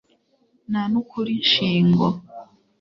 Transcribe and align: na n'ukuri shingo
na 0.71 0.81
n'ukuri 0.91 1.35
shingo 1.51 2.05